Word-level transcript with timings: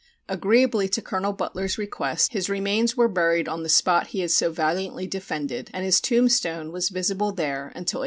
Agreeably 0.27 0.89
to 0.89 0.99
Colonel 0.99 1.31
Butler's 1.31 1.77
request 1.77 2.33
his 2.33 2.49
remains 2.49 2.97
were 2.97 3.07
buried 3.07 3.47
on 3.47 3.61
the 3.61 3.69
spot 3.69 4.07
he 4.07 4.21
had 4.21 4.31
so 4.31 4.51
valiantly 4.51 5.05
defended, 5.05 5.69
and 5.75 5.85
his 5.85 6.01
tombstone 6.01 6.71
was 6.71 6.89
visible 6.89 7.31
there 7.31 7.67
until 7.75 7.99
1818. 7.99 7.99